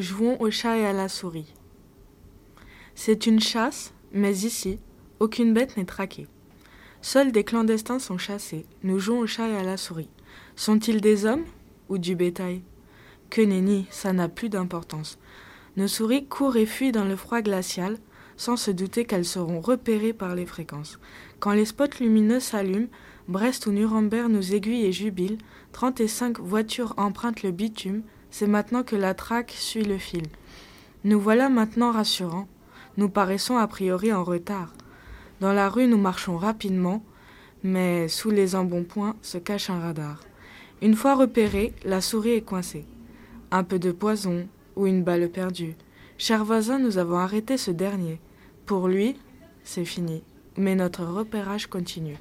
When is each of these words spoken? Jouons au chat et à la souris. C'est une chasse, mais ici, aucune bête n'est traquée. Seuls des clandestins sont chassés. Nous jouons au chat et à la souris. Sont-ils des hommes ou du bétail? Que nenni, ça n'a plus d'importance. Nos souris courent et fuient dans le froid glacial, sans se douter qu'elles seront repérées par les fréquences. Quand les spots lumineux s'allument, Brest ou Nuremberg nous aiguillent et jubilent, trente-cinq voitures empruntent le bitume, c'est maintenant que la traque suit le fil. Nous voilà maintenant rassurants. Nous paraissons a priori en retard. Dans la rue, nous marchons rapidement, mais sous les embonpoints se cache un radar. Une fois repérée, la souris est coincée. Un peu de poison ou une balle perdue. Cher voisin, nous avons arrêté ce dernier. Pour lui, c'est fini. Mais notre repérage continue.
Jouons 0.00 0.36
au 0.40 0.50
chat 0.50 0.76
et 0.76 0.84
à 0.84 0.92
la 0.92 1.08
souris. 1.08 1.54
C'est 2.96 3.26
une 3.26 3.38
chasse, 3.38 3.94
mais 4.10 4.38
ici, 4.38 4.80
aucune 5.20 5.54
bête 5.54 5.76
n'est 5.76 5.84
traquée. 5.84 6.26
Seuls 7.00 7.30
des 7.30 7.44
clandestins 7.44 8.00
sont 8.00 8.18
chassés. 8.18 8.66
Nous 8.82 8.98
jouons 8.98 9.20
au 9.20 9.26
chat 9.28 9.48
et 9.48 9.56
à 9.56 9.62
la 9.62 9.76
souris. 9.76 10.10
Sont-ils 10.56 11.00
des 11.00 11.26
hommes 11.26 11.44
ou 11.88 11.98
du 11.98 12.16
bétail? 12.16 12.62
Que 13.30 13.40
nenni, 13.40 13.86
ça 13.88 14.12
n'a 14.12 14.28
plus 14.28 14.48
d'importance. 14.48 15.16
Nos 15.76 15.86
souris 15.86 16.26
courent 16.26 16.56
et 16.56 16.66
fuient 16.66 16.90
dans 16.90 17.04
le 17.04 17.14
froid 17.14 17.40
glacial, 17.40 17.96
sans 18.36 18.56
se 18.56 18.72
douter 18.72 19.04
qu'elles 19.04 19.24
seront 19.24 19.60
repérées 19.60 20.12
par 20.12 20.34
les 20.34 20.46
fréquences. 20.46 20.98
Quand 21.38 21.52
les 21.52 21.66
spots 21.66 22.00
lumineux 22.00 22.40
s'allument, 22.40 22.88
Brest 23.28 23.66
ou 23.66 23.70
Nuremberg 23.70 24.28
nous 24.28 24.54
aiguillent 24.54 24.86
et 24.86 24.92
jubilent, 24.92 25.38
trente-cinq 25.70 26.40
voitures 26.40 26.94
empruntent 26.96 27.44
le 27.44 27.52
bitume, 27.52 28.02
c'est 28.36 28.48
maintenant 28.48 28.82
que 28.82 28.96
la 28.96 29.14
traque 29.14 29.52
suit 29.52 29.84
le 29.84 29.96
fil. 29.96 30.24
Nous 31.04 31.20
voilà 31.20 31.48
maintenant 31.48 31.92
rassurants. 31.92 32.48
Nous 32.96 33.08
paraissons 33.08 33.58
a 33.58 33.68
priori 33.68 34.12
en 34.12 34.24
retard. 34.24 34.74
Dans 35.38 35.52
la 35.52 35.68
rue, 35.68 35.86
nous 35.86 35.98
marchons 35.98 36.36
rapidement, 36.36 37.04
mais 37.62 38.08
sous 38.08 38.32
les 38.32 38.56
embonpoints 38.56 39.14
se 39.22 39.38
cache 39.38 39.70
un 39.70 39.78
radar. 39.78 40.18
Une 40.82 40.96
fois 40.96 41.14
repérée, 41.14 41.74
la 41.84 42.00
souris 42.00 42.32
est 42.32 42.40
coincée. 42.40 42.86
Un 43.52 43.62
peu 43.62 43.78
de 43.78 43.92
poison 43.92 44.48
ou 44.74 44.88
une 44.88 45.04
balle 45.04 45.28
perdue. 45.28 45.76
Cher 46.18 46.44
voisin, 46.44 46.80
nous 46.80 46.98
avons 46.98 47.18
arrêté 47.18 47.56
ce 47.56 47.70
dernier. 47.70 48.20
Pour 48.66 48.88
lui, 48.88 49.14
c'est 49.62 49.84
fini. 49.84 50.24
Mais 50.56 50.74
notre 50.74 51.04
repérage 51.04 51.68
continue. 51.68 52.18